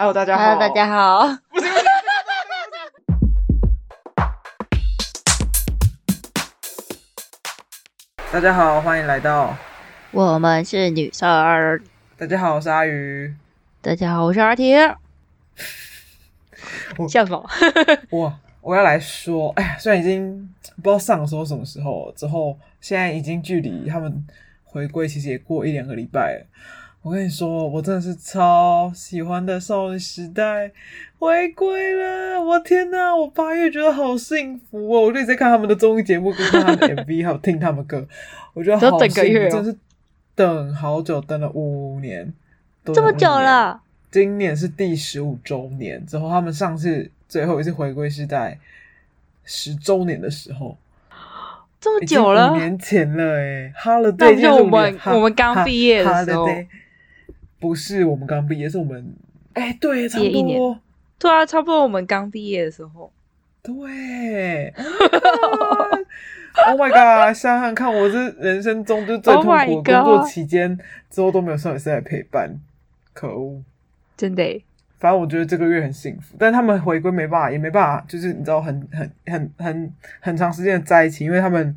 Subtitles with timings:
[0.00, 0.44] Hello，大家好。
[0.44, 1.28] Hello，大家好。
[8.32, 9.54] 大家好，欢迎来到
[10.12, 11.28] 我们是女生。
[12.16, 13.34] 大家好，我是阿鱼。
[13.82, 14.96] 大家好，我是阿铁。
[17.06, 17.46] 笑什么？
[18.08, 18.32] 我
[18.62, 24.26] 我要来说，哎呀，虽然已经不知道上的时候什么时候，之后现在已经距离他们
[24.64, 26.46] 回归其实也过一两个礼拜了。
[27.02, 30.70] 我跟你说，我真的是超喜欢的少女时代
[31.18, 32.38] 回归了！
[32.38, 35.00] 我天哪，我八月觉得好幸福哦！
[35.06, 38.06] 我就一直在看他们的综艺节目，跟看他们的 MV，还有听他们歌，
[38.52, 39.74] 我觉得好幸福，真是
[40.34, 42.30] 等好久，等了五年，
[42.84, 43.80] 这么久了。
[44.10, 48.58] 今年是第十五周年，之后他们上次最后一次回归是在
[49.44, 50.76] 十周年的时候。
[51.80, 56.46] 这么久了，五年前了哎，Holiday 就我们我们刚毕业的时候。
[57.60, 59.14] 不是我们刚毕业，是我们
[59.52, 60.80] 哎、欸，对，差不多一年，
[61.18, 63.12] 对啊，差不多我们刚毕业的时候，
[63.62, 64.74] 对。
[66.66, 67.32] Oh my god！
[67.34, 72.58] 想想看，我是人生中就最痛苦工作期间，oh、之后都没有少女时代陪伴，
[73.14, 73.62] 可恶，
[74.16, 74.62] 真的。
[74.98, 81.74] 反正我觉得这个月很幸福，但他们回归没办法，也没办法，就是你知道很，很很很很很长时间的在一起，因为他们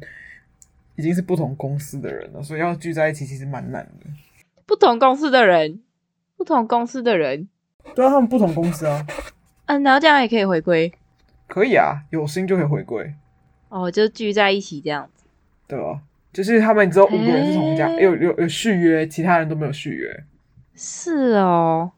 [0.96, 4.10] 已经是不同公司的人了，所以要聚在一起其实蛮难的。
[4.66, 5.83] 不同公司的人，
[6.44, 7.48] 不同公司的人，
[7.96, 9.06] 对啊，他们不同公司啊。
[9.66, 10.92] 嗯、啊，然后这样也可以回归，
[11.48, 13.14] 可以啊，有心就可以回归。
[13.70, 15.24] 哦，就聚在一起这样子，
[15.70, 16.02] 对啊，
[16.34, 20.24] 就是他们只有五个人是同一家，欸、有有有续约，其他人都没有续约。
[20.76, 21.92] 是哦，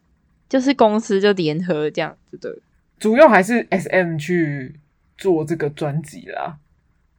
[0.48, 2.56] 就是公司就联合这样子的，
[3.00, 4.80] 主要还是 SM 去
[5.18, 6.58] 做这个专辑啦，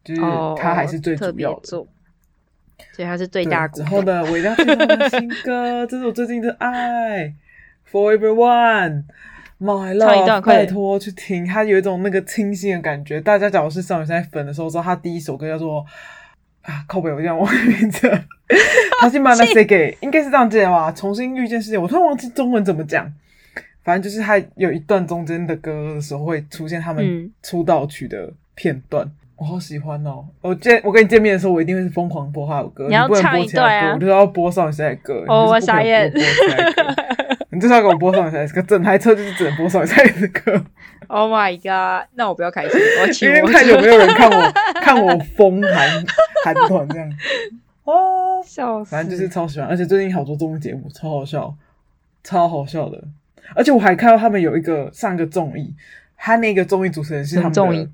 [0.05, 0.21] 就是
[0.57, 1.77] 他还是最主要的。
[1.77, 1.87] 哦
[2.93, 3.81] 所以他是最大股。
[3.81, 7.33] 然后呢，我一定要听他的新歌， 这是我最近的爱
[7.91, 13.21] ，Forever One，My Love，拜托去听，他有一种那个清新的感觉。
[13.21, 15.85] 大家假如是少女时代粉的时候，知道他第一首歌叫做
[16.63, 18.11] 啊，靠北，我这样忘名字，
[19.01, 20.91] 他是 Manaseke，应该是这样讲吧？
[20.93, 23.13] 重新遇见世界，我突然忘记中文怎么讲，
[23.85, 29.05] 反正就是他有一段中间的歌的时候会出现他们出道曲的片段。
[29.07, 30.25] 嗯我好喜欢哦！
[30.41, 32.87] 我见我跟你见面的时候，我一定会是疯狂播他的歌。
[32.89, 33.93] 你要唱一段啊！
[33.95, 35.25] 我就要播少女时代的歌。
[35.29, 36.11] 哦，我傻眼。
[37.51, 40.65] 你就是要给我播少女时代的歌，整台车就是只能播少女时代的歌。
[41.09, 42.09] Oh my god！
[42.15, 43.29] 那我不要开心，我请。
[43.29, 46.05] 因为太久没有人看我 看我疯韩
[46.45, 47.09] 韩团这样。
[47.85, 48.91] 哦，笑死！
[48.91, 51.55] 反正就是超喜欢，而且最近好多综艺节目超好笑，
[52.25, 53.01] 超好笑的。
[53.55, 55.73] 而且我还看到他们有一个上一个综艺，
[56.17, 57.89] 他那个综艺主持人是他们的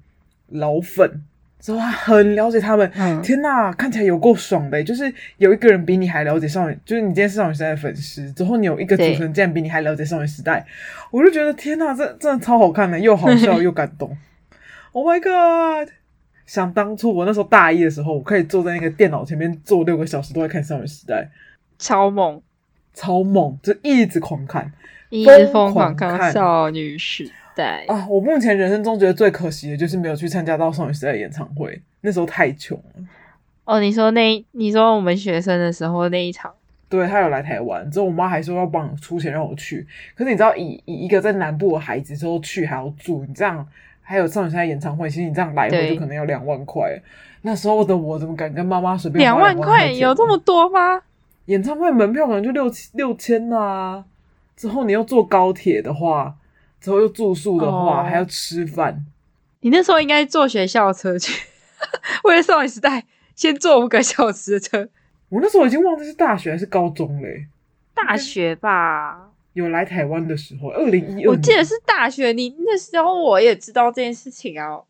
[0.48, 1.24] 老粉。
[1.62, 10.66] 之后很了解他们，嗯、天呐，看起来有够爽的，就是有一个人比你还了解少女，就是你今天是少女时代的粉丝，之后你有一个主持人竟然比你还了解少女时代，
[11.12, 14.14] 我就觉得天呐，这真的超好看的，又好笑又感动。
[14.94, 15.88] Oh my god！
[16.44, 21.30] 想当初我那时候大一的时候，我可以坐在那个电脑前面坐六个小时都在看少女时代，
[21.78, 22.42] 超猛，
[22.92, 24.70] 超猛，就一直狂看，
[25.12, 27.84] 一直疯狂看少女时代。
[27.86, 33.04] 啊，我目前人生中觉得最可惜的就是没有去参加到少女时代的演唱会，那时候太穷了。
[33.66, 36.50] 哦，你说那，你说我们学生的时候那一场，
[36.88, 39.86] 对，他有来台湾，之后我妈还说要帮我出钱让我去。
[40.14, 43.68] 可是你知道以，以以一个在南部的孩子之后去还要住，你这样
[44.00, 46.90] 还有少女时代演唱会，其实你这样来回就可能要两万块。
[47.42, 49.92] 那时候的我怎么敢跟妈妈随便两万块？
[49.92, 51.02] 有这么多吗？
[51.46, 54.04] 演唱会门票可能就六七六千啊，
[54.62, 56.36] 之后你要坐高铁的话。
[56.80, 59.04] 之后又住宿的话，哦、还要吃饭。
[59.60, 61.32] 你那时候应该坐学校车去，
[62.24, 63.04] 为了少女时代，
[63.36, 64.88] 先坐五个小时的车。
[65.28, 67.46] 我那时候已经忘记是大学还是高中嘞。
[67.94, 69.30] 大学吧。
[69.52, 71.30] 有来台湾的时候，二零一二。
[71.30, 72.32] 我记得是大学。
[72.32, 74.80] 你那时候我也知道这件事情啊。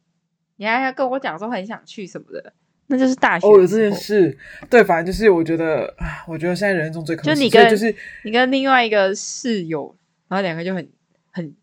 [0.56, 2.54] 你还要跟我讲说很想去什么的，
[2.92, 3.48] 那就是大学。
[3.48, 4.38] 哦，有这件事。
[4.70, 5.92] 对，反正就是我觉得，
[6.28, 7.92] 我觉得现在人生中最可惜，就你跟就是
[8.22, 9.96] 你跟另外一个室友，
[10.28, 10.88] 然后两个就很
[11.30, 11.54] 很。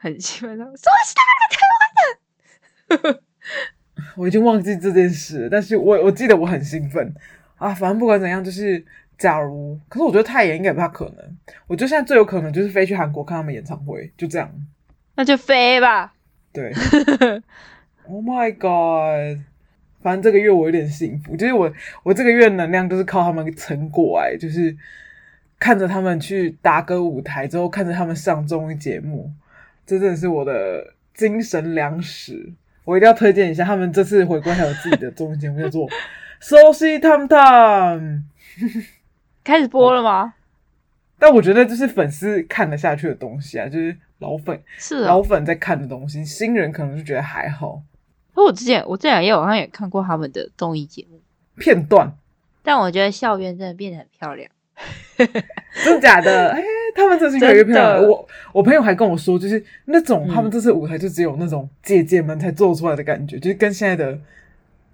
[0.00, 3.22] 很兴奋，说是他来台湾的。
[4.14, 7.12] 我已经忘记这件事，但是我我记得我很兴奋
[7.56, 7.74] 啊！
[7.74, 8.86] 反正不管怎样，就是
[9.18, 11.36] 假如，可是我觉得太远应该不太可能。
[11.66, 14.48] 我觉得现在最有可能就是飞去韩国看他们演唱会，就这样。
[15.16, 16.14] 那就飞吧。
[16.52, 16.72] 对。
[18.08, 19.42] Oh my god！
[20.02, 21.72] 反正这个月我有点幸福，就是我
[22.02, 24.76] 我这个月能量就是靠他们撑过来，就是
[25.58, 29.30] 看着他们去打歌舞台之后，看着他们上综艺节目。
[29.84, 32.52] 这真的是我的精神粮食，
[32.84, 33.64] 我一定要推荐一下。
[33.64, 35.88] 他们这次回归还有自己的综艺节目，叫做
[36.40, 38.22] 《So Si Tam Tam》，
[39.42, 40.34] 开始播了吗？
[41.18, 47.82] 但我觉得这是粉丝看得下去的东西啊，就是老粉是、哦、老粉在看的东西，新人可能就觉得还好。
[48.38, 51.20] 那我之前我这两页好像也看过他们的综艺节目
[51.56, 52.16] 片段，
[52.62, 54.48] 但我觉得校园真的变得很漂亮，
[55.84, 56.50] 真的假的？
[56.54, 56.64] 哎、欸，
[56.94, 58.08] 他们真是越来越漂亮。
[58.08, 64.16] 我我朋友还跟我说，就是那种他们这次舞台就只有那种姐姐们才做出来的感觉，嗯、就是跟现在的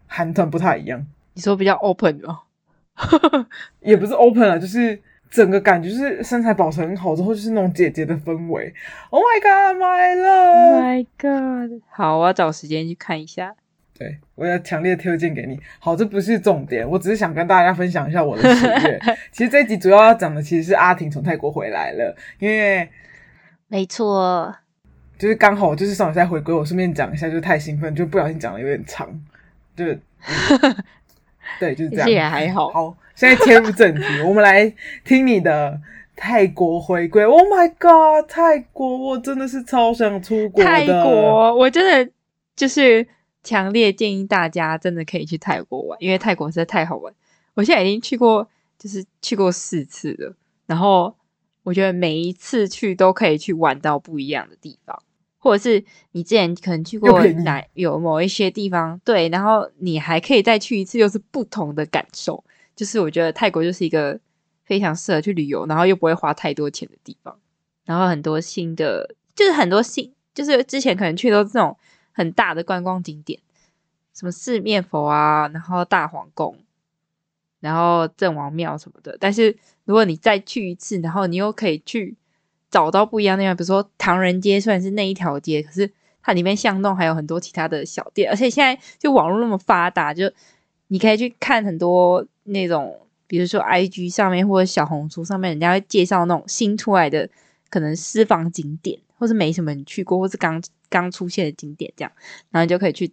[0.07, 1.07] 韩团不太一样。
[1.35, 2.41] 你说比较 open 吗？
[3.81, 5.03] 也不是 open 啊，就是。
[5.35, 8.73] 整个感觉就是身材保持很好，之后就是那种姐姐的氛围。
[9.11, 10.71] Oh my god, my love!
[10.71, 11.83] Oh my god！
[11.91, 13.53] 好，我要找时间去看一下。
[13.99, 15.59] 对，我要强烈推荐给你。
[15.81, 19.01] 好，这不是重点，我只是想跟大家分享一下我的喜悦。
[19.33, 22.89] 其实这一集主要要讲的其实是阿婷从泰国回来了，因为
[23.67, 24.55] 没错，
[25.19, 29.09] 就是刚好就是少女赛回归，我顺便讲一下，就是太兴奋，就不小心讲的有点长，
[29.75, 30.01] 就、嗯、
[31.59, 32.09] 对，就是这样。
[32.09, 32.71] 也还好。
[32.71, 32.97] 好。
[33.15, 34.75] 现在切入正题，我们来
[35.05, 35.81] 听你的
[36.17, 37.25] 泰国回归。
[37.25, 40.69] Oh my god，泰国，我真的是超想出国的。
[40.69, 42.13] 泰国，我真的
[42.57, 43.07] 就是
[43.45, 47.15] 强烈建议大家真的可以去泰国玩，因为泰国实在太好玩。
[47.55, 50.35] 我现在已经去过，就是去过四次了。
[50.67, 51.15] 然后
[51.63, 55.01] 我觉得每一次去都可以去玩到不一样的地方，
[55.39, 62.43] 或者是你之前可能去过哪有某一些地方，对，然后你还可以再去一次，又是不同的感受。
[62.77, 64.19] 就是我觉得泰国就是一个
[64.65, 67.39] 非常适合去旅游，然后又不会花太多钱的地方。
[67.85, 71.77] 然后很多新的，就是很多新，就是之前可能去都是这种
[72.13, 73.39] 很大的观光景点，
[74.15, 76.59] 什么四面佛啊，然后大皇宫，
[77.61, 79.17] 然后郑王庙什么的。
[79.21, 79.55] 但是
[79.85, 82.17] 如果你再去一次，然后你又可以去
[82.71, 85.93] 找到不一样的地方，比如说唐人街，虽然是那一条街，可是
[86.23, 90.33] 它里面巷弄还有很多其他的小店，而且现在就网络那么发达，就
[90.87, 92.27] 你可以去看很多。
[92.45, 97.29] 那种，比如说 IG 上面或者小红书上面，人家会介绍那种新出来的
[97.71, 102.13] 可能私房景点，或是没什么人去过，或是刚刚出现的景点，这样，
[102.51, 103.11] 然后你就可以去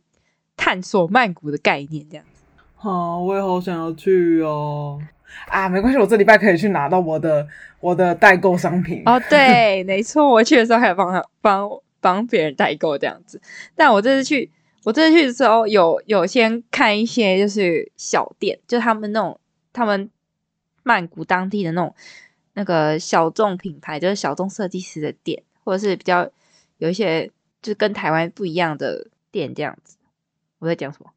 [0.55, 2.43] 探索曼谷的概念，这样子。
[2.75, 5.01] 好，我也好想要去哦！
[5.47, 7.47] 啊，没关系，我这礼拜可以去拿到我的
[7.79, 9.01] 我的代购商品。
[9.05, 11.69] 哦， 对，没错，我去的时候还有帮他帮
[11.99, 13.41] 帮别人代购这样子，
[13.75, 14.51] 但我这次去。
[14.83, 19.39] 我这次去的时候有有先看一些就是小店，就他们那种
[19.71, 20.09] 他们
[20.81, 21.93] 曼谷当地的那种
[22.53, 26.27] 那个小众品牌，就是小众设计师的店，或者是比较
[26.79, 27.29] 有一些
[27.61, 29.97] 就跟台湾不一样的店这样子。
[30.57, 31.11] 我在讲什么？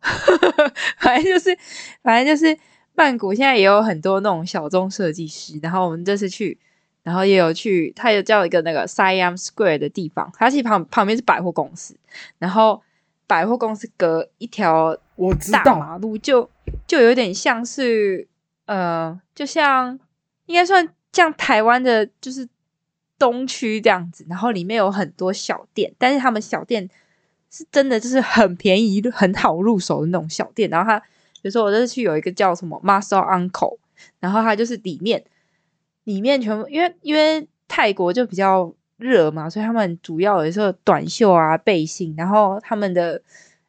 [1.00, 1.56] 反正就是
[2.02, 2.58] 反正就是
[2.94, 5.58] 曼谷现在也有很多那种小众设计师。
[5.62, 6.58] 然后我们这次去，
[7.02, 11.96] 然后也有去，他有叫一个那个 Siam Square 的地方，它其实旁旁边是百货公司，
[12.38, 12.82] 然后。
[13.26, 14.96] 百货公司隔一条
[15.52, 16.42] 大马路就，
[16.86, 18.26] 就就有点像是
[18.66, 19.98] 呃，就像
[20.46, 22.48] 应该算像台湾的，就是
[23.18, 24.26] 东区这样子。
[24.28, 26.88] 然后里面有很多小店，但是他们小店
[27.50, 30.68] 是真的就是很便宜、很好入手的那种小店。
[30.70, 33.78] 然后他比如说我这次去有一个叫什么 Master Uncle，
[34.20, 35.24] 然后它就是里面
[36.04, 38.72] 里面全部因为因为泰国就比较。
[38.96, 43.20] 热嘛，所以他们主要也是短袖啊、背心，然后他们的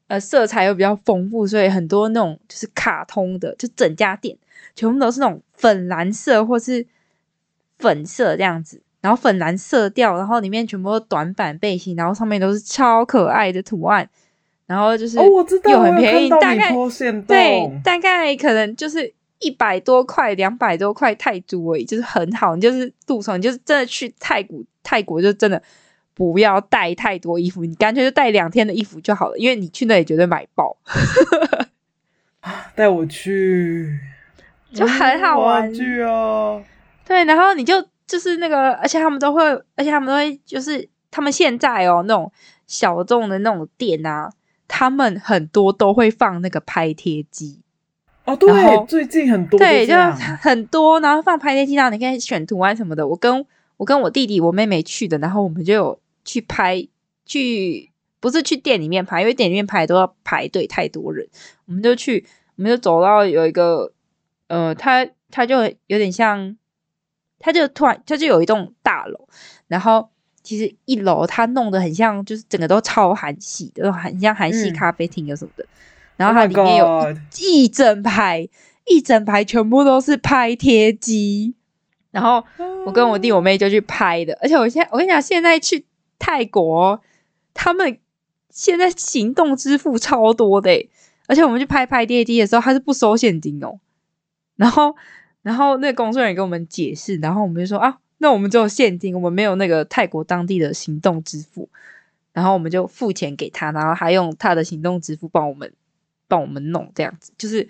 [0.07, 4.37] 呃色彩又比较丰富，所以很多那种就是卡通的，就整家店
[4.75, 6.85] 全部都是那种粉蓝色或是
[7.79, 14.07] 粉色这样子，然后粉蓝色调，然后里面全部都短版背心，然后上面都是超可爱的图案，
[14.67, 16.71] 然后就是又很便宜，大概
[17.27, 19.13] 对，大概可能就是。
[19.39, 22.55] 一百多块，两百多块泰铢而已，就是很好。
[22.55, 25.61] 你就是路上，你就是真的去泰国，泰国就真的
[26.13, 30.77] 不要带太多衣服，你干脆就带两天的衣服就好了，因为你去那里绝对买爆。
[32.75, 33.99] 带我去，
[34.73, 36.63] 就很好玩哦。
[37.05, 37.73] 对，然后你就
[38.07, 39.43] 就是那个，而且他们都会，
[39.75, 42.31] 而且他们都会，就是他们现在哦，那种
[42.67, 44.31] 小众的那种店啊，
[44.67, 47.61] 他们很多都会放那个拍贴机。
[48.25, 49.93] 哦，对，最近很多，对，就
[50.41, 53.07] 很多，然后放拍贴机，然后你可以选图案什么的。
[53.07, 53.45] 我跟
[53.77, 56.87] 我跟我弟弟、我妹妹去的，然后我们就有去拍，
[57.25, 61.27] 去不是去店里面拍，因为店里面拍都要排队，太多人，
[61.67, 63.91] 我们就去，我们就走到有一个，
[64.47, 66.57] 呃，他他就有点像，
[67.37, 69.27] 他就突然他就有一栋大楼，
[69.67, 70.09] 然后
[70.41, 75.63] 其实一楼它弄得很像，就是整个都超韩系的，很像韩系咖啡厅有什么的。
[75.63, 75.67] 嗯
[76.17, 78.49] 然后它里面有一整排，oh、
[78.85, 81.55] 一整排全部都是拍贴机。
[82.11, 82.43] 然后
[82.85, 85.85] 我跟我弟我妹就去拍的，而且我现在我跟你讲，现在去
[86.17, 87.01] 泰国，
[87.53, 87.99] 他们
[88.49, 90.87] 现在行动支付超多的，
[91.27, 93.79] 而且我们去拍拍贴机的时候，他是不收现金哦。
[94.55, 94.95] 然后，
[95.41, 101.67] 然后那个工作人员跟我们解释，然后我们就说啊，那我们只有现金，我们没有那个泰国当地的行动支付，
[102.31, 105.73] 然后我们就付钱给他，然后他用他的行动支付帮我们
[106.27, 107.31] 帮我们弄这样子。
[107.37, 107.67] 就是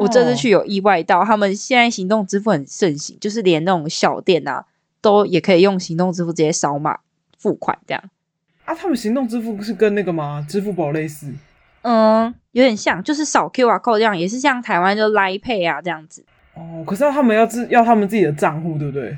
[0.00, 4.64] 我这次去有意外到，他们现在行动支付很盛行，就是连那种小店啊
[5.00, 6.98] 都也可以用行动支付直接扫码
[7.38, 8.02] 付款这样。
[8.64, 10.44] 啊，他们行动支付是跟那个吗？
[10.48, 11.32] 支付宝类似？
[11.82, 16.24] 嗯，有点像，就是扫 QR code 这样，也是像台湾就 Line Pay 啊这样子。
[16.54, 19.16] 哦，可是他们要自要他们自己的账户，对不对？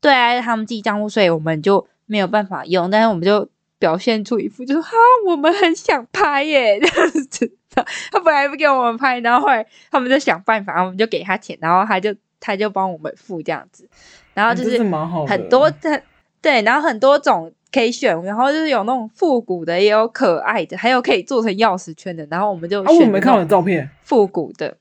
[0.00, 2.90] 对啊，他们自己账户，所以我们就没有办法用。
[2.90, 4.90] 但是我们就表现出一副就是哈，
[5.26, 7.52] 我们很想拍耶这样子。
[8.10, 13.88] 他本来不给我们拍，然后后来他们就想办法，我们就给他钱，然后他就他就帮我们付这样子。
[14.34, 14.78] 然后就是
[15.26, 16.02] 很多的，
[16.40, 17.52] 对，然后很多种。
[17.72, 22.26] 可以选，然后就是有那种复古的，也有可爱的，还有可以做成钥匙圈的。
[22.30, 23.00] 然后我们就选。
[23.00, 24.74] 我没看我的照片，复古的，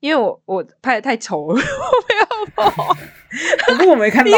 [0.00, 1.60] 因为我我拍的太丑了， 我
[2.08, 2.96] 没有拍。
[3.66, 4.30] 可是我没看到，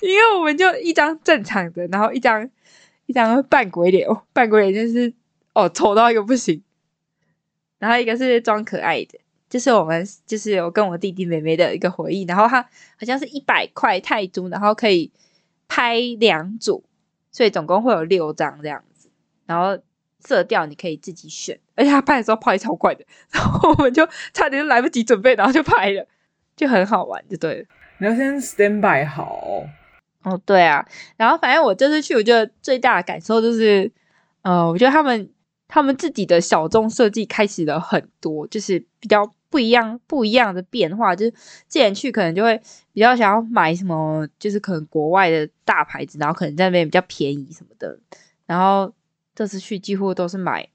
[0.00, 2.48] 因为我们就一张正常的，然后一张
[3.06, 5.12] 一张扮鬼脸，哦，扮鬼脸就是
[5.54, 6.62] 哦丑到一个不行。
[7.78, 9.18] 然后一个是装可爱的，
[9.48, 12.24] 就是我们就是有跟我弟弟妹妹的一个回忆。
[12.24, 15.10] 然后它好像是一百块泰铢，然后可以
[15.68, 16.84] 拍两组。
[17.30, 19.08] 所以总共会有六张这样子，
[19.46, 19.78] 然后
[20.18, 26.04] 色调你可以自己选，而且他拍的时候拍超快的， 然后我们就差点就来不及准备，然后就拍了，
[26.56, 27.64] 就很好玩，就对了。
[27.98, 29.62] 你要先 stand by 好
[30.22, 30.84] 哦，对啊，
[31.16, 33.92] 然后反正我这次去，我觉得最大的感受就是，
[34.42, 35.30] 呃，我觉得他们
[35.68, 39.32] 他们自己的小众设计开始了很多，就是比较。
[39.50, 42.60] 不一样，不一样的变化，就是之前去可能就会
[42.92, 47.98] 比较想要买什么，就是可能国外的大牌子，然后可能在那边比较便宜什么的。
[48.44, 48.92] 然后
[49.34, 50.68] 这次去几乎都是买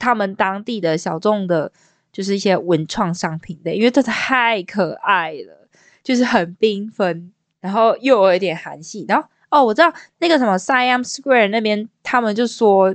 [0.00, 1.70] 他们当地的小众的，
[2.12, 5.68] 就是一些文创商品的，因为这太可爱了，
[6.02, 9.04] 就是很缤纷，然后又有一点韩系。
[9.06, 12.92] 然后哦，我知道那个什么 Siam Square 那边，他们就说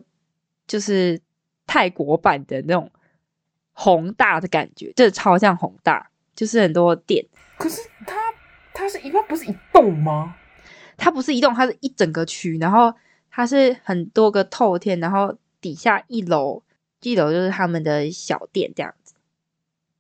[0.67, 1.19] 就是
[1.65, 2.91] 泰国版的那种。
[3.79, 7.23] 宏大的感觉，这超像宏大，就是很多店。
[7.59, 8.33] 可是它
[8.73, 10.35] 它是一它不是一栋吗？
[10.97, 12.91] 它不是一栋，它是一整个区，然后
[13.29, 16.63] 它是很多个透天，然后底下一楼
[17.01, 19.13] 一楼就是他们的小店这样子。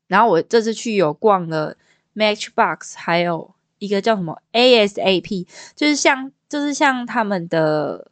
[0.07, 1.77] 然后我这次去有逛了
[2.15, 8.09] Matchbox，还有一个叫什么 ASAP，就是像就是像他们的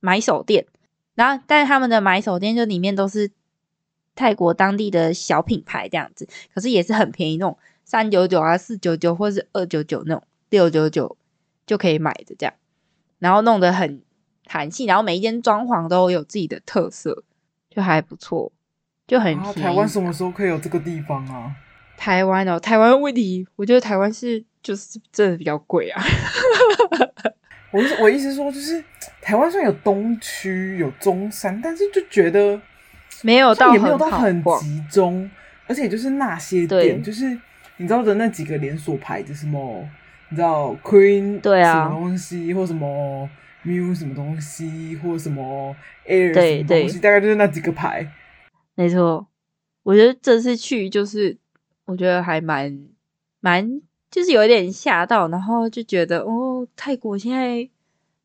[0.00, 0.64] 买手店，
[1.20, 3.30] 然后但是他们的买手店就里面都是。
[4.16, 11.16] 泰国当地的小品牌这样子，可是也是很便宜，那种三九九啊、四九九或是二九九那种六九九
[11.64, 12.52] 就可以买的这样，
[13.18, 14.02] 然后弄得很
[14.46, 17.22] 韩系，然后每一间装潢都有自己的特色，
[17.70, 18.52] 就还不错，
[19.06, 19.60] 就很便宜。
[19.60, 21.54] 啊，台湾什么时候可以有这个地方啊？
[21.96, 26.02] 台湾哦，台湾问题，我觉得台湾是就是真的比较贵啊。
[27.72, 28.82] 我我意思说，就是
[29.20, 32.60] 台湾虽然有东区有中山，但是就觉得。
[33.22, 35.30] 没有到，也没有到很集中，
[35.66, 37.26] 而且就是那些店，就是
[37.76, 39.86] 你知道的那几个连锁牌子，什么
[40.30, 43.28] 你知道 Queen 对啊什么东西，或什么
[43.62, 48.10] Miu 什么东西，或什么 Air 什么东西，大概就是那几个牌。
[48.74, 49.26] 没错，
[49.82, 51.36] 我觉得这次去就是
[51.84, 52.88] 我觉得还蛮
[53.40, 57.68] 蛮，就是有一点吓到，然后就觉得哦，泰国现在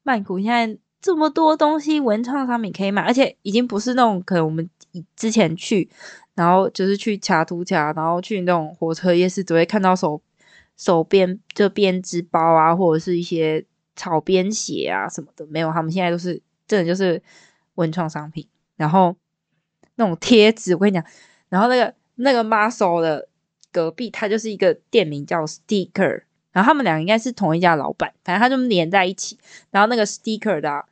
[0.03, 4.69] 曼谷现在这么多东西文创商品可以买，而且已经不是那种可能我们。
[5.17, 5.89] 之前去，
[6.35, 10.21] 然后就是去卡图卡，然后去那种火车夜市，只会看到手
[10.77, 13.65] 手编就编织包啊，或者是一些
[13.97, 15.45] 草编鞋啊什么的。
[15.47, 17.21] 没有，他们现在都是真的就是
[17.73, 18.47] 文创商品。
[18.77, 19.13] 然后
[19.95, 21.03] 那种贴纸，我跟你讲，
[21.49, 23.27] 然后那个那个妈手的
[23.75, 29.37] 隔壁，它就是一个店名叫 Sticker，然后他们俩应该是同一家老板，反正他就连在一起。
[29.69, 30.85] 然后那个 Sticker 的、啊。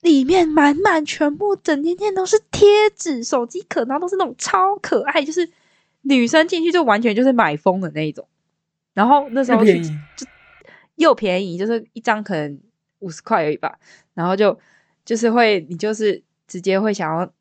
[0.00, 5.48] 里面满满全部整天店都是贴纸、手机壳，然后都是那种超可爱，就是
[6.00, 8.26] 女生进去就完全就是买疯的那一种。
[8.94, 10.26] 然后那时候去就
[10.96, 12.58] 又便宜，就是一张可能
[12.98, 13.78] 五十块而已吧。
[14.14, 14.58] 然后就
[15.04, 17.32] 就是会你就是直接会想要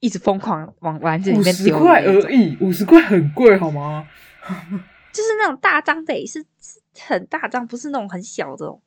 [0.00, 1.76] 一直疯狂往篮子里面丢。
[1.76, 4.06] 五十块而已，五十块很贵好吗？
[5.12, 8.80] 就是那种大张的，是是很大张，不是那种很小的哦。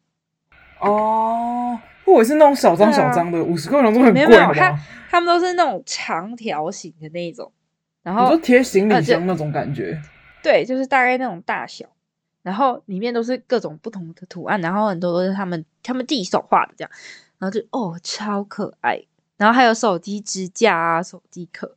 [0.79, 1.79] 哦。
[2.05, 4.79] 或者是那种小张小张的，五十块钱都很贵，好吗？
[5.11, 7.51] 他们都是那种长条形的那一种，
[8.01, 10.09] 然后就贴行李箱那种感觉、呃。
[10.41, 11.85] 对，就是大概那种大小，
[12.41, 16.89] 然后里面都是各种不同的图案，然后很多都是他们他们自己手画的这样，
[17.37, 18.99] 然后就哦超可爱，
[19.39, 21.75] 然后还有手机支架啊、手机壳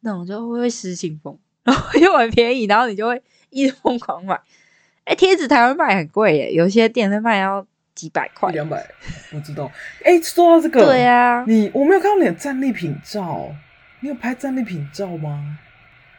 [0.00, 4.38] 那种就会会失心疯，然后又很便宜，然后你就会一直疯狂买。
[5.04, 8.84] 哎，贴纸台湾卖很贵耶，有些店会卖要几百块，两百，
[9.32, 9.70] 我知道。
[10.02, 13.48] 哎，说到这个，对啊，你我没有看到你的战利品照，
[14.00, 15.58] 你有拍战利品照吗？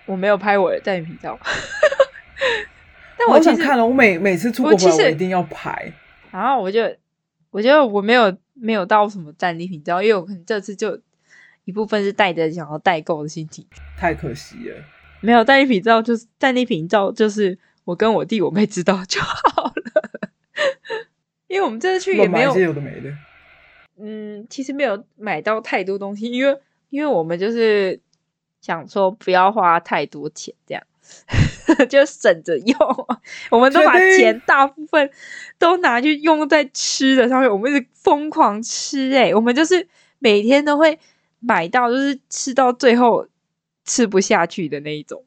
[0.06, 1.38] 我没有拍我的战利品照，
[3.18, 3.86] 但我想看了。
[3.86, 5.92] 我每每次出国回来，我一定要拍。
[6.32, 6.82] 然后我就，
[7.50, 11.00] 我觉得我没有没有到什么战利品照，因为我可能这次就
[11.66, 13.64] 一部分是带着想要代购的心情。
[13.96, 14.84] 太可惜了，
[15.22, 20.10] 没有战利品照，就是战利品照，就是我跟我弟我妹知道就好了。
[21.48, 23.14] 因为我们这次去也没有，有的没的。
[23.98, 26.60] 嗯，其实没有买到太多东西，因为
[26.90, 28.02] 因为我们就是。
[28.62, 30.84] 想说不要花太多钱，这样
[31.90, 32.78] 就省着用。
[33.50, 35.10] 我们都把钱大部分
[35.58, 39.88] 都拿去用在吃的上面，我们是疯狂吃哎、欸，我们就是
[40.20, 41.00] 每天都会
[41.40, 43.28] 买到，就是吃到最后
[43.84, 45.24] 吃不下去的那一种。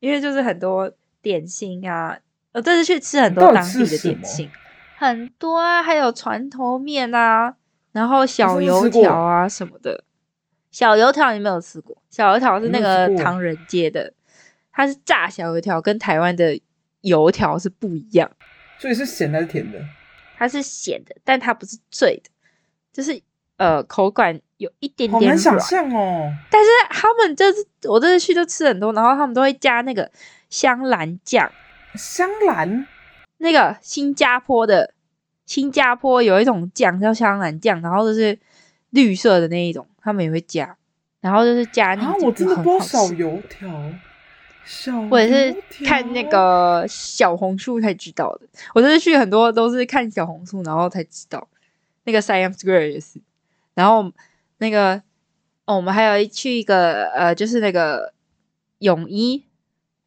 [0.00, 2.18] 因为就是很多点心啊，
[2.52, 4.50] 我这次去吃很多当地的点心，
[4.98, 7.54] 很多啊，还有船头面啊，
[7.92, 10.04] 然后小油条啊什么的。
[10.70, 11.96] 小油条你没有吃过？
[12.10, 14.12] 小油条是那个唐人街的，
[14.76, 16.60] 它是炸小油条，跟台湾的
[17.00, 18.30] 油条是不一样。
[18.78, 19.82] 所以是咸还是甜的？
[20.36, 22.30] 它是咸的，但它不是脆的，
[22.92, 23.18] 就是
[23.56, 26.30] 呃口感有一点点难想象哦。
[26.50, 30.12] 但是他们这次我这次去都吃很多，然后他们都会加那个
[30.50, 31.50] 香兰酱。
[31.94, 32.86] 香兰？
[33.38, 34.92] 那个新加坡的，
[35.46, 38.38] 新加坡有一种酱叫香兰酱，然后就是
[38.90, 39.88] 绿色的那一种。
[40.02, 40.76] 他们也会加，
[41.20, 43.68] 然后就是加那种、啊、我真的不知道小油条，
[44.66, 48.46] 小或者是看那个小红书才知道的。
[48.74, 51.48] 我就是去很多都是看小红书，然后才知道。
[52.04, 53.20] 那个 Siam Square 也是，
[53.74, 54.12] 然后
[54.58, 55.00] 那个
[55.64, 58.12] 哦，我们还有去一个呃，就是那个
[58.80, 59.46] 泳衣，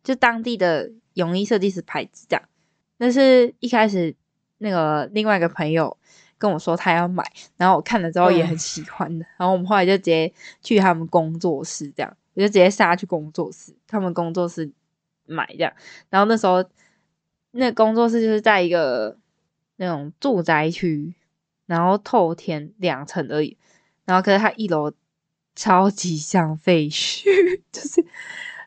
[0.04, 2.44] 就当地的泳衣设计师牌子这样。
[2.98, 4.14] 那是一开始
[4.60, 5.96] 那个另外一个朋友。
[6.40, 7.22] 跟我说他要买，
[7.58, 10.32] 然后我看了之后也很喜欢的，嗯、然后我们后来就直接
[10.64, 14.72] 去他们工作室，这样我就直接杀去工作室，他们工作室
[15.26, 15.74] 买这样，
[16.10, 16.64] 然后那时候
[17.52, 19.18] 那工作室就是在一个
[19.76, 21.14] 那种住宅区，
[21.66, 23.58] 然后透天两层而已，
[24.06, 24.94] 然后可是他一楼
[25.56, 27.26] 超级像废墟，
[27.72, 28.06] 就是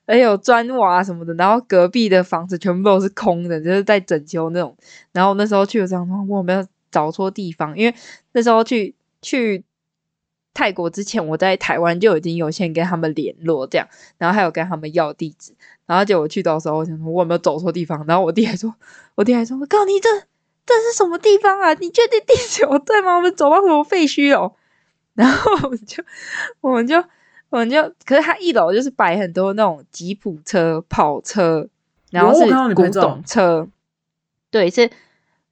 [0.07, 4.77] 还有砖瓦什么的，然后隔壁的房子全部都是空的，就是在整修那种，
[5.13, 6.67] 然后那时候去的时候，我没有。
[6.93, 7.95] 找错地方，因为
[8.33, 9.65] 那时候去去
[10.55, 13.89] 泰国之前，我在台湾就已经有先跟他们联络，这样，
[14.19, 15.55] 然后还有跟他们要地址，
[15.87, 18.75] 然后结果去到时候，我想说我有没有走错地方，然后我弟还说，
[19.15, 20.09] 我弟还说，我告诉你这
[20.65, 21.75] 这是什么地方啊？
[21.75, 23.17] 你确定地址有对吗？
[23.17, 24.55] 我们走到什么废墟哦？
[25.15, 26.03] 然后我们就
[26.61, 27.05] 我们就
[27.51, 31.69] 我们就，可是他一楼就是摆很多那种吉普车、跑车，
[32.11, 33.69] 然后是古董车，
[34.51, 34.91] 对，是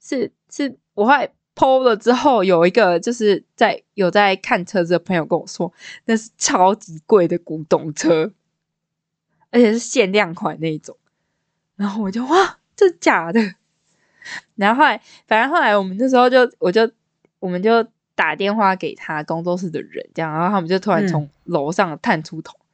[0.01, 0.77] 是是。
[0.95, 5.71] 我后来 PO 了之后，有一个就是在有在看车子的朋友跟我说，
[6.07, 8.33] 那是超级贵的古董车，
[9.51, 10.97] 而且是限量款那一种。
[11.77, 13.57] 然后我就哇，这假的？
[14.55, 16.91] 然后后来，反正后来我们那时候就我就
[17.41, 22.65] 我们就打电话给他工作室的人，这样，然后他们就突然从楼上探出头，嗯、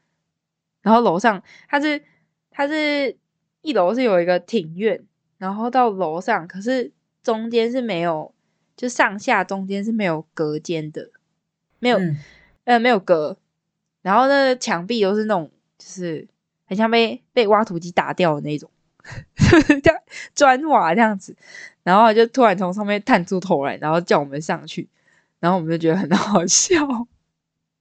[0.82, 2.04] 然后楼上他是
[2.52, 3.16] 他是
[3.62, 5.04] 一楼是有一个庭院，
[5.38, 6.92] 然后到楼上可是。
[7.22, 8.32] 中间是没有，
[8.76, 11.10] 就上下中间是没有隔间的，
[11.78, 12.18] 没有，嗯、
[12.64, 13.38] 呃，没有隔。
[14.02, 16.28] 然后呢，墙壁都是那种，就是
[16.66, 18.70] 很像被被挖土机打掉的那种，
[19.82, 20.00] 这样
[20.34, 21.34] 砖瓦这样子。
[21.82, 24.88] 然后就突然从上面探出头来，然后叫我们上去，
[25.40, 26.86] 然后我们就觉得很 好笑，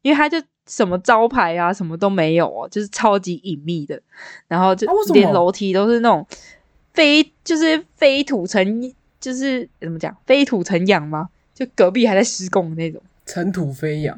[0.01, 4.01] 因为他就什么招牌啊什么都没有哦，就是超级隐秘的。
[4.47, 6.25] 然后就连楼梯都是那种
[6.93, 8.93] 非，就是非土层。
[9.25, 11.27] 就是怎么讲，飞土成洋吗？
[11.55, 14.15] 就隔壁还在施工的那种，尘土飞扬。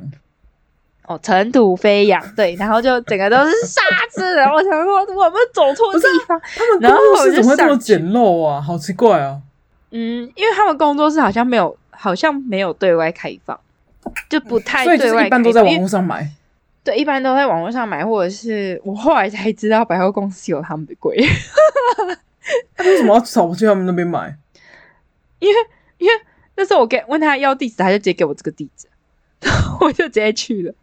[1.06, 6.38] 哦，尘土飞扬，对，然后就整个都是沙子，然后我想说，我们走错地方。
[6.54, 8.60] 他们工作室怎么会这么简陋啊？
[8.60, 9.39] 好奇怪啊！
[9.91, 13.58] 嗯，因为他们工作室好像没有，好像没有对外开放，
[14.28, 15.39] 就不太对外开放。
[15.39, 16.30] 一般都在网络上买。
[16.84, 21.17] 对，一般都在网络上买，或者是我后来才知道百货公司有他们的柜。
[22.76, 24.36] 他为什么要跑去他们那边买？
[25.39, 25.56] 因为
[25.97, 26.13] 因为
[26.56, 28.88] 那时候我给问他要地址，他就直接给我这个地址，
[29.41, 30.73] 然 后我就直接去了。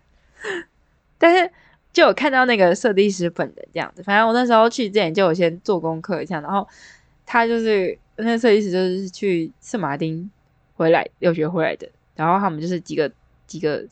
[1.19, 1.51] 但是
[1.93, 6.67] 就有看到那个设计师本人这样子，反正我那时候去之前就有先做功课一下，然后
[7.25, 10.31] 他就是那设计师就是去圣马丁
[10.75, 13.11] 回来留学回来的，然后他们就是几个
[13.47, 13.85] 几个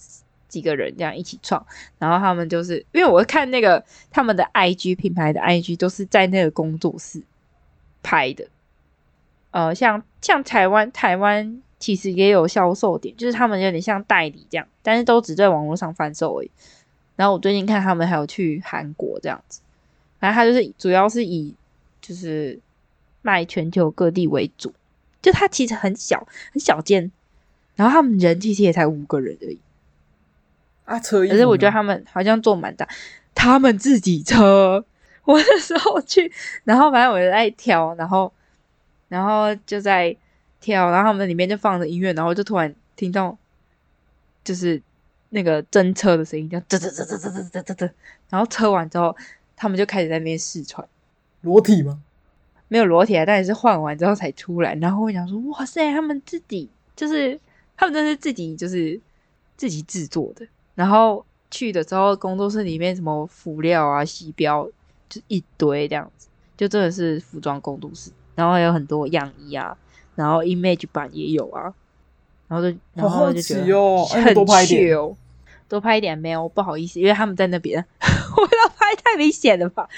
[0.48, 1.64] 几个人这样一起创，
[1.98, 7.22] 然后他们就是因为我看那个他们的 IG 品牌的 IG 都是在那个工作室
[8.02, 8.46] 拍的。
[9.52, 16.50] 呃，像像台湾台湾其实也有销售点，就是他们有点像代理这样，但是都只在网络上贩售而已。
[17.14, 19.60] 然后我最近看他们还有去韩国这样子，
[20.18, 21.54] 反正他就是主要是以
[22.00, 22.58] 就是
[23.20, 24.72] 卖全球各地为主，
[25.20, 27.12] 就他其实很小很小间，
[27.76, 29.58] 然后他们人其实也才五个人而已。
[30.84, 31.26] 啊，车！
[31.28, 32.88] 可是我觉得他们好像做蛮大，
[33.34, 34.84] 他们自己车。
[35.24, 36.32] 我那时候去，
[36.64, 38.32] 然后反正我就在挑，然后
[39.12, 40.16] 然后就在
[40.58, 43.36] 跳，然后他们里面就放着音乐，然后就突然听到
[44.42, 44.80] 就是
[45.28, 47.90] 那个真车的声音，这样嘚嘚嘚嘚嘚嘚嘚嘚，
[48.30, 49.14] 然后车完之后，
[49.54, 50.88] 他们就开始在那边试穿
[51.42, 52.00] 裸体吗？
[52.68, 54.74] 没有裸体啊，但也是换完之后才出来。
[54.76, 57.38] 然后我想说，哇塞，他们自己就是
[57.76, 58.98] 他们真是自己就是
[59.58, 60.46] 自己制作的。
[60.74, 64.66] 然后去的时候，工作室里面什么辅料啊、西标
[65.10, 68.10] 就一堆这样子，就真的是服装工作室。
[68.34, 69.76] 然后还有很多样衣啊，
[70.14, 71.72] 然后 image 版也有啊。
[72.48, 75.16] 然后就然后就觉得很多拍一点，
[75.68, 77.84] 多拍一点没有，不好意思，因为他们在那边，
[78.36, 79.88] 我要拍太明显了吧。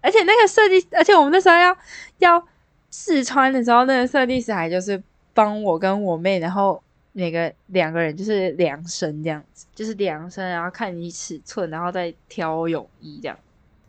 [0.00, 1.76] 而且那个设计，而且我们那时候要
[2.18, 2.44] 要
[2.90, 6.82] 试穿的时候，那个设计师还就是帮我跟我妹，然后。
[7.12, 13.36] 那个两个人就是量身这样子，就是量身，然后看你尺寸，然后再挑泳衣这样。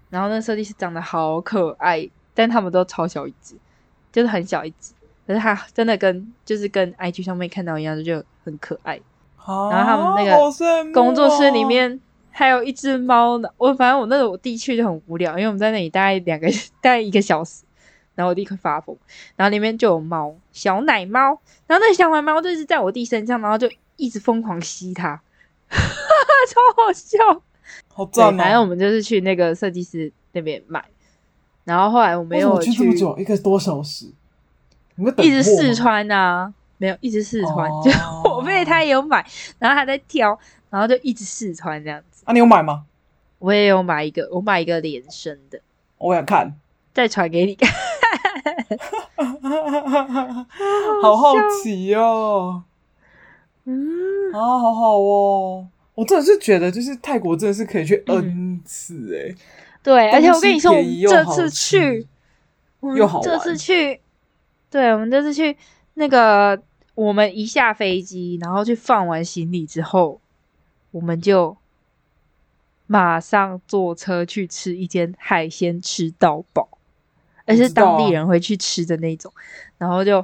[0.10, 3.56] 然后那设计师长得好可爱，但他们都超小一只，
[4.12, 4.94] 就是很小一只。
[5.28, 9.00] 可是它真的跟就是跟 IG 上面看到一样，就很可爱。
[9.38, 13.50] 啊、然后他们那个工作室里面还有一只猫呢。
[13.58, 16.48] 我反正我那个我弟去就很无聊，因为我们在那里待两个
[16.82, 17.64] 待一个小时。
[18.14, 18.96] 然后我弟快发疯，
[19.38, 25.16] 然后里面就有猫，小奶猫，然后那小奶猫就是在我弟身上，然后就一直疯狂吸它，
[25.70, 25.80] 哈哈，
[26.50, 27.18] 超好笑，
[27.88, 28.38] 好赞哦！
[28.38, 30.84] 反正我们就是去那个设计师那边买，
[31.64, 34.08] 然后后来我没有去这么久，一个多小时，
[35.18, 37.92] 一直试穿啊，没有一直试穿，哦、就
[38.30, 39.26] 我妹她也有买，
[39.60, 40.38] 然后她在挑，
[40.70, 42.24] 然后就一直试穿这样子。
[42.26, 42.86] 啊，你有买吗？
[43.40, 45.60] 我也有买一个，我买一个连身的，
[45.98, 46.54] 我想看，
[46.94, 47.70] 再传给你看。
[51.02, 52.64] 好好奇哦，
[53.66, 59.36] 嗯，啊，好好哦，我真的是觉得，就是泰国真的是可以去 N 次哎、欸，
[59.84, 62.08] 对，而且我跟你说，我们这次去，
[63.24, 64.02] 这次去，
[64.70, 65.58] 对，我们这次去
[65.96, 66.62] 那个，
[66.96, 70.20] 我们一下飞机，然后去放完行李之后，
[70.92, 71.58] 我们就
[72.88, 76.70] 马上坐车去吃一间海鲜，吃到饱。
[77.48, 79.34] 而是当地人会去吃的那种，
[79.78, 80.24] 然后就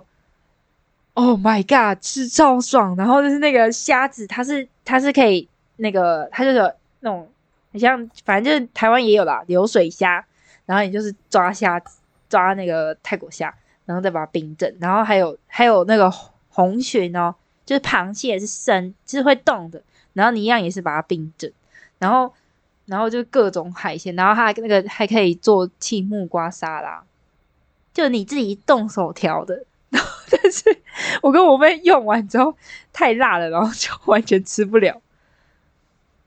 [1.16, 2.96] ，Oh my god，吃超爽！
[2.96, 7.28] 然后就是那个虾子，它是它是可以那个，它就是有那种，
[7.78, 10.26] 像反正就是台湾也有啦，流水虾。
[10.66, 11.82] 然后你就是抓虾，
[12.30, 13.54] 抓那个泰国虾，
[13.86, 14.76] 然后再把它冰镇。
[14.80, 16.12] 然后还有还有那个
[16.50, 17.36] 红鲟哦，
[17.66, 19.82] 就是螃蟹是生，就是会动的。
[20.14, 21.52] 然后你一样也是把它冰镇，
[22.00, 22.34] 然后。
[22.90, 27.04] 然后就各种海鲜，然后它那个还可以做青木瓜沙拉，
[27.94, 29.66] 就你自己动手调的。
[29.92, 30.64] 然后但是
[31.22, 32.56] 我跟我妹用完之后
[32.94, 35.02] 太辣了，然后就完全吃不了。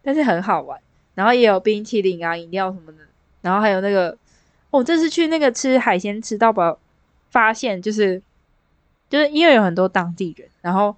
[0.03, 0.79] 但是很好玩，
[1.21, 2.99] 然后也有冰淇淋啊、饮料什么的。
[3.43, 4.17] 然后还有那个，
[4.71, 6.79] 我、哦、这次去那个吃海鲜吃到饱，
[7.31, 8.23] 发现就是
[9.11, 10.97] 就是因为有很多当地人，然后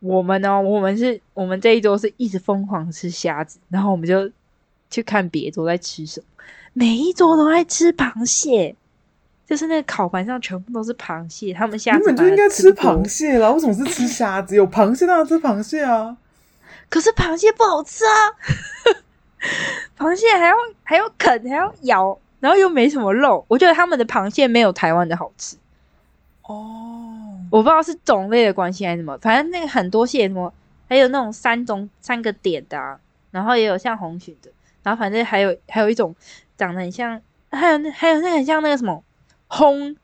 [0.00, 4.30] 我们呢，我们是我们这一桌是一直疯狂吃虾子，然后我们就。
[4.88, 6.26] 去看别桌在吃什么，
[6.72, 8.76] 每一桌都在吃螃蟹，
[9.44, 11.52] 就是那个烤盘上全部都是螃蟹。
[11.52, 14.54] 他们虾子根本就应该吃螃蟹了，为什么是吃虾子？
[14.54, 16.16] 有螃蟹当然吃螃蟹啊，
[16.88, 18.14] 可是螃蟹不好吃啊，
[19.98, 23.44] 螃蟹还要还要啃还要咬，然后又没什么肉。
[23.48, 25.56] 我觉得他们的螃蟹没有台湾的好吃。
[26.42, 30.52] 哦，我不知道是种类的关系还是什么，反正那个很多蟹什么，
[30.88, 32.98] 还有那种三种三个点的啊，
[33.30, 34.50] 然后也有像红鲟的。
[34.82, 36.14] 然后反正还有还有一种
[36.56, 37.20] 长得很像，
[37.50, 39.02] 还有那还有那个很像那个什么
[39.48, 39.96] 烘，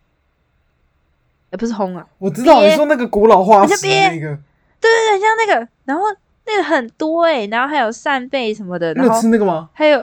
[1.51, 4.37] 也不是烘啊，我知道你说那个古老化石那个，
[4.81, 6.03] 对对对，像那个，然后
[6.47, 9.71] 那个很多哎、欸，然后还有扇贝什么的，然后吃那个吗？
[9.73, 9.99] 还有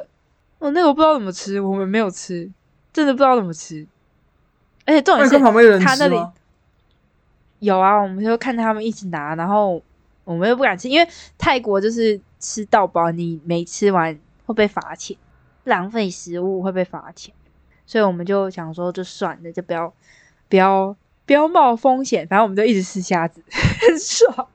[0.60, 2.50] 哦，那个我不知道怎么吃，我们没有吃，
[2.92, 3.86] 真的不知道怎么吃，
[4.86, 5.38] 而且重点是
[5.80, 6.16] 他那里
[7.60, 9.82] 有啊，我们就看他们一直拿，然后
[10.24, 14.20] 我们又不敢吃，因为泰国就是吃到饱，你没吃完。
[14.50, 15.16] 会被罚钱，
[15.66, 17.32] 浪费食物会被罚钱，
[17.86, 19.94] 所以我们就想说，就算了，就不要
[20.50, 20.96] 不要
[21.28, 24.48] 不要冒风险，反正我们就一直吃虾子， 很爽。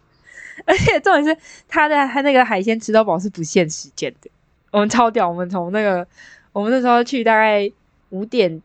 [0.67, 4.31] 而且重点是，他的他那个海鲜吃到饱是不限时间的，
[4.71, 5.29] 我们超屌。
[5.29, 6.07] 我们从那个
[6.53, 7.71] 我们那时候去大概
[8.11, 8.63] 五点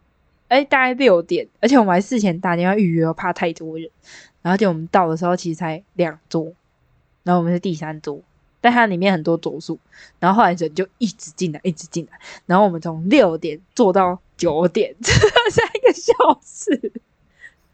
[0.48, 3.90] 哎，大概六点，而且我们还事前打电话预约，怕太多人。
[4.42, 6.54] 然后就我们到的时候，其实才两桌，
[7.24, 8.22] 然后我们是第三桌，
[8.62, 9.78] 但它里面很多桌数。
[10.20, 12.18] 然后后来人就一直进来，一直进来。
[12.46, 16.92] 然后我们从六点坐到九点， 三个小时，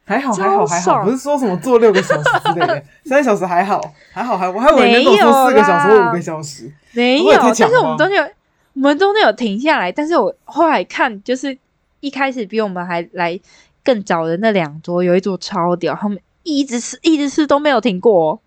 [0.06, 3.82] 还好还好还好，不是说什么坐六个小时之类的， 三个小时还好
[4.14, 8.32] 还好还我还以为能坐四个小时或五个小时，没有，但是我们中间有
[8.74, 11.58] 我们中间有停下来，但是我后来看就是。
[12.02, 13.40] 一开始比我们还来
[13.84, 18.40] 更早的那两桌，有一桌超屌，他们一直吃，一直吃都没有停过，哦，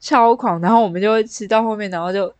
[0.00, 0.60] 超狂。
[0.60, 2.34] 然后我们就会吃到后面，然后就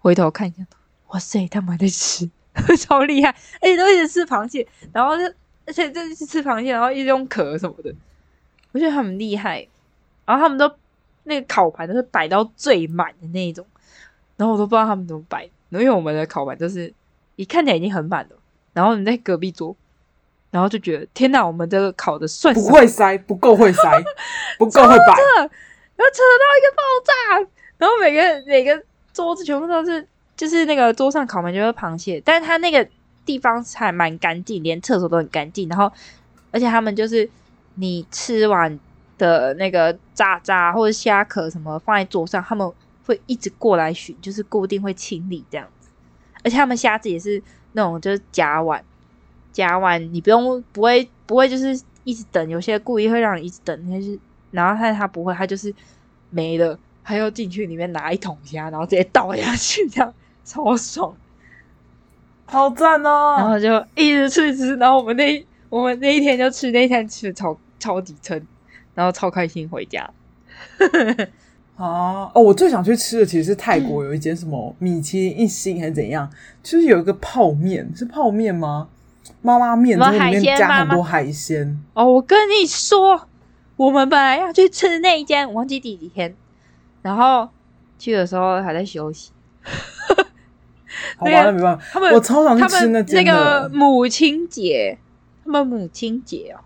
[0.00, 0.62] 回头看一下，
[1.08, 2.28] 哇塞，他们还在吃，
[2.78, 3.30] 超厉害！
[3.62, 5.22] 而且都一直吃螃蟹，然后就
[5.66, 7.94] 而且这是吃螃蟹，然后一直用壳什么的，
[8.72, 9.66] 我觉得他们厉害。
[10.26, 10.72] 然后他们都
[11.24, 13.66] 那个烤盘都是摆到最满的那一种，
[14.36, 16.92] 然后我都不知道他们怎么摆，因为我们的烤盘就是
[17.36, 18.36] 一看起来已经很满了。
[18.72, 19.74] 然后你在隔壁桌，
[20.52, 23.82] 然后就觉得天哪，我们这个烤的算不会塞，不够会塞，
[24.56, 25.04] 不够会摆，
[25.96, 28.80] 然后扯到一个爆炸，然后每个每个
[29.12, 32.86] 桌子全部都是，就是那个桌上烤盘就是螃蟹，但是它那个
[33.30, 35.68] 地方还蛮干净，连厕所都很干净。
[35.68, 35.92] 然后
[36.50, 37.28] 而且他们就是
[37.74, 38.78] 你吃完
[39.18, 42.70] 的那个渣渣或者虾壳什么放在桌上，他们
[43.06, 45.88] 会一直过来巡，就是固定会清理这样子。
[46.42, 47.42] 而且他们虾子也是。
[47.72, 48.84] 那种就是夹碗，
[49.52, 54.18] 夹碗你不用不会不会就是一直等，有些故意会让你一直等，但是
[54.50, 55.72] 然后他他不会，他就是
[56.30, 60.12] 没了，他又进去里面拿一桶虾，然后直接倒下去，这样
[60.44, 61.14] 超爽，
[62.50, 63.36] 好赞哦！
[63.38, 68.40] 然后就一直吃一直吃，然后我们那我们那一天就吃那一天吃的超超级撑，
[68.94, 70.02] 然后超开心回家。
[71.76, 72.42] 啊 哦！
[72.42, 76.28] 我最想去吃的其实是泰国有一间什么米其林一星还是怎样，
[76.62, 78.88] 就是有一个泡面，是泡面吗？
[79.42, 81.80] 妈妈面，然后里面加很多海鲜。
[81.94, 83.28] 哦，我跟你说，
[83.76, 86.34] 我们本来要去吃那一间，我忘记第几天，
[87.00, 87.48] 然后
[87.96, 89.30] 去的时候还在休息。
[91.20, 94.98] 好吧，那没办法，他们我超想去吃那间那个母亲节，
[95.44, 96.60] 他们母亲节哦，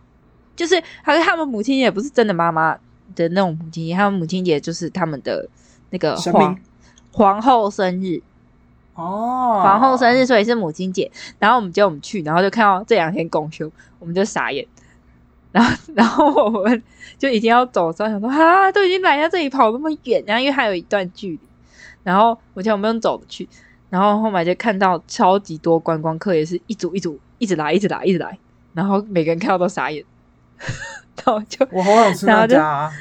[0.57, 2.79] 就是还是他们母亲节不是真的妈妈。
[3.15, 5.49] 的那种母亲节，他们母亲节就是他们的
[5.91, 6.59] 那个皇
[7.13, 8.21] 皇后生日
[8.95, 11.09] 哦，皇后生日，所以是母亲节。
[11.39, 14.67] 然后我们叫我们去，然后就看到这两天公休，我们就傻眼。
[15.53, 16.83] 然后， 然后我们
[17.17, 21.41] 就已经要走，之后想说啊，都已经来到这里，跑那么远，然后因为还有一段距离。
[22.03, 23.49] 然后我叫我们用走的去，
[23.95, 28.37] 然后后来就看到超级多观光客，也是一组一组一直来，一直来，一直来。
[28.73, 30.05] 然后每个人看到都傻眼。
[31.15, 32.93] 然后就我好想吃那家啊，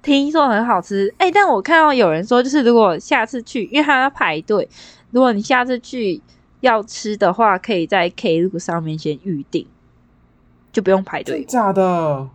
[0.00, 1.32] 听说很好吃哎、欸！
[1.32, 4.68] 但我看到有人说，就是如果下次去，因为他要排队，
[5.10, 6.22] 如果你下次去
[6.60, 9.66] 要吃的话，可以在 Klook 上面先预定，
[10.70, 11.44] 就不用排队。
[11.44, 12.28] 假的？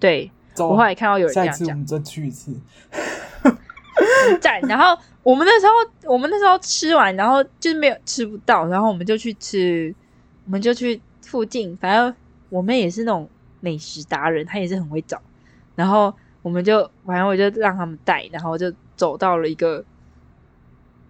[0.00, 2.56] 对，我后来看到有人这样讲，再去一次。
[4.40, 4.60] 赞！
[4.62, 9.94] 然后我们那时候，我们那时候吃完，然后就是没有吃不到，然后我们就去吃，
[10.46, 12.14] 我们就去附近，反正。
[12.50, 13.28] 我们也是那种
[13.60, 15.20] 美食达人，他也是很会找。
[15.76, 19.84] 然后我们就，反正我就让他们带，然后就走到了一个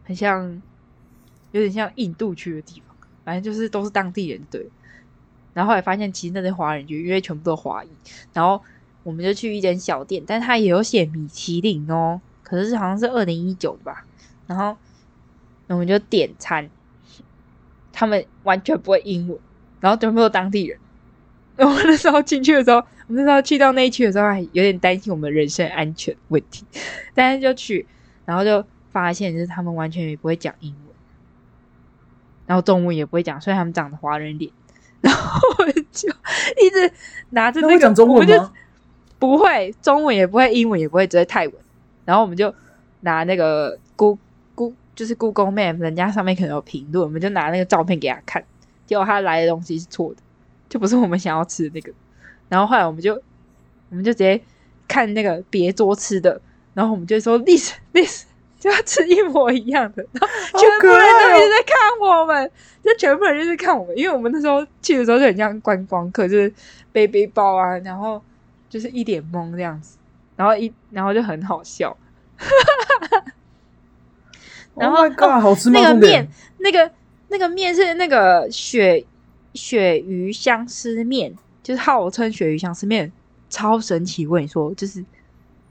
[0.03, 0.61] 很像，
[1.53, 2.97] 有点像印度区的地方。
[3.25, 4.69] 反正就是都是当地人，对。
[5.55, 7.89] 然后后来发现，其实那是华人区，因为全部都华裔。
[8.33, 8.61] 然后
[9.05, 14.05] 我们就去一间小店，但他也有写米其林哦，可是好像是二零一九吧。
[14.47, 14.77] 然后
[15.67, 16.71] 我们就点餐，
[17.93, 19.39] 他们完全不会英文，
[19.81, 20.79] 然后全部都当地人。
[21.59, 22.77] 我们那时候进去的时候，
[23.09, 26.65] 我们那时候去到那一区的时候，还有点担心我们人身安全问题。
[27.15, 27.85] 但是就去，
[28.25, 30.95] 然后就发现就是他们完全也不会讲英文，
[32.47, 34.51] 然后中文也不会讲，所以他们长得华人脸。
[35.03, 36.09] 然后我就
[36.63, 36.93] 一直
[37.31, 38.53] 拿着那个，会讲中文吗？
[39.19, 41.55] 不会，中文也不会，英文也不会，只会泰文。
[42.09, 42.55] 然后我们就
[43.01, 44.19] 拿那个 Google
[44.55, 48.43] Google 就是 Google Map，人家上面可能有评论，我们就拿那个照片给他看，
[48.87, 50.23] 结果他来的东西是错的。
[50.71, 51.93] 就不是我们想要吃的那个，
[52.49, 53.13] 然后后来我们就
[53.91, 54.41] 我们就直接
[54.87, 56.41] 看那个别桌吃的，
[56.73, 58.25] 然后我们就说历史历史
[58.59, 62.51] 就要吃一模一样的，然后全部人都一直在看我们，哦、
[62.83, 66.53] 就全部人就是看我们，因为我们那时候去的时候就很像观光客，就是
[66.91, 68.23] 背背包啊，然后
[68.71, 69.98] 就是一脸懵这样子，
[70.39, 71.95] 然后一然后就很好笑，
[74.75, 76.27] 然后、oh、God, 好吃那个面
[76.59, 76.91] 那个
[77.29, 79.05] 那个面是那个鳕。
[79.55, 83.11] 鳕鱼香丝面就是号称鳕鱼香丝面，
[83.49, 84.25] 超神奇！
[84.25, 85.05] 我跟你说，就是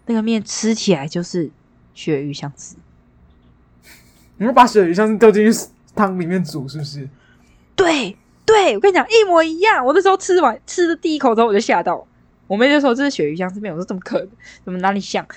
[0.07, 1.49] 那个面吃起来就是
[1.93, 2.75] 鳕鱼香丝。
[4.37, 5.57] 你们把鳕鱼香丝丢进去
[5.95, 7.07] 汤里面煮，是不是？
[7.75, 9.85] 对，对，我跟你讲一模一样。
[9.85, 12.05] 我那时候吃完吃的第一口之后，我就吓到。
[12.47, 14.29] 我妹就说这是鳕鱼香丝面，我说怎么可能？
[14.63, 15.27] 怎么哪里像？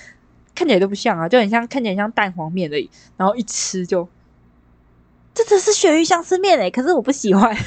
[0.53, 2.89] 看起来都不像啊，就很像，看起来像蛋黄面而已。
[3.17, 4.07] 然后一吃就，
[5.33, 7.55] 这只是鳕鱼香丝面诶，可是我不喜欢。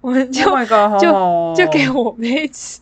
[0.00, 2.80] 我们就、oh、God, 就就给我妹吃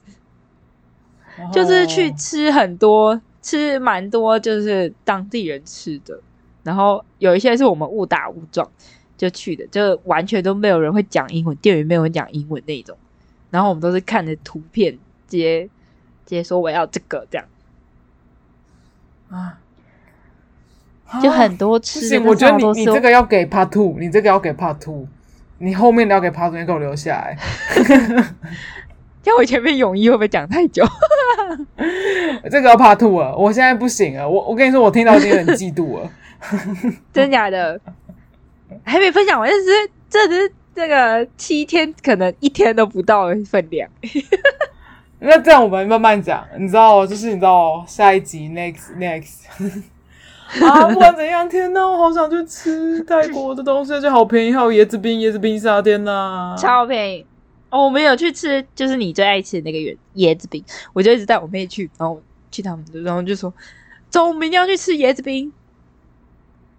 [1.38, 1.52] ，oh.
[1.52, 6.18] 就是去吃很多，吃蛮多，就是当地人吃的。
[6.62, 8.70] 然后有一些是我们误打误撞
[9.20, 12.96] 就去的，就完全都没有人会讲英文，店员没有人讲英文那种。
[13.50, 15.68] 然后我们都是看着图片接。
[16.26, 17.44] 直接说我要这个这样
[19.30, 19.58] 啊，
[21.20, 22.20] 就很多吃的。
[22.20, 25.08] 我觉得你你这个要给 part two，你这个要给 part two，
[25.58, 27.36] 你后面的要给 part two，你给我留下来。
[29.24, 30.84] 像我前面泳衣会不会讲太久？
[32.48, 34.30] 这个要 part two 了，我现在不行了。
[34.30, 36.08] 我我跟你说，我听到已经很嫉妒了。
[37.12, 37.80] 真的假的？
[38.90, 43.88] 还没分享完，这是这是这个七天，可能一天都不到的分量。
[45.20, 49.44] 那这样我们慢慢讲，你知道，就是你知道下一集 next next
[50.66, 57.24] 啊，不管怎样，天哪，我好想去吃泰国的东西，而且好便宜，还有椰子冰、椰子冰沙，天哪，超便宜
[57.68, 57.84] 哦！
[57.84, 63.54] 我们有去吃，就是你最爱吃的那个椰椰子冰，我就一直带我妹去，然后去他们，然后就说
[64.08, 65.52] 走，我们一定要去吃椰子冰。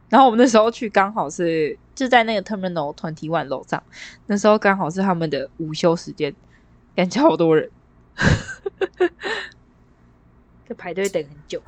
[0.09, 3.81] 然后我们那时候去刚好是就在那个 Terminal Twenty One 楼上，
[4.27, 6.33] 那时候刚好是他们的午休时间，
[6.95, 7.69] 感觉好多人。
[10.67, 11.61] 就排队等很久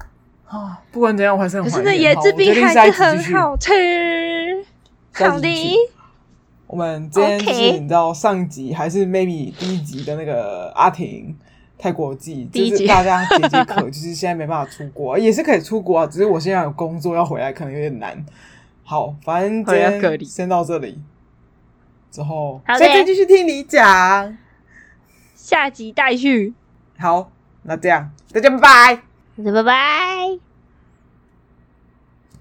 [0.47, 0.81] 啊！
[0.91, 1.69] 不管怎样，我还是很。
[1.69, 3.71] 可是那椰子冰还是很好吃。
[5.13, 5.77] 好的，
[6.67, 11.35] 我们今天就是你知道上集还是 maybe 第一集的那个阿婷
[11.77, 18.25] 泰国记，就是大家解解渴， 就是现在没办法出国，也是可以出国啊，只是我现在有工作要回来，可能有点难。
[18.83, 21.01] 好，反正今天先到这里，
[22.11, 24.37] 之后下次继续听你讲。
[25.35, 26.53] 下集待续。
[26.97, 27.31] 好，
[27.63, 29.03] 那这样，大家拜拜，
[29.51, 30.52] 拜拜。